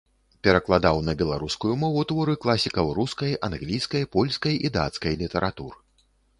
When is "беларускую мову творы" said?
1.19-2.35